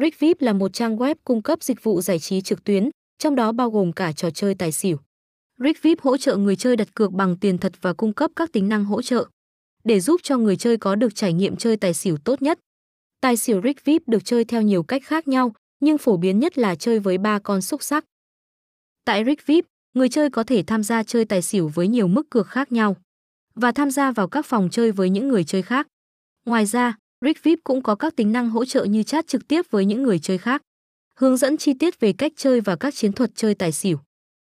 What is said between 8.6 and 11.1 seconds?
năng hỗ trợ để giúp cho người chơi có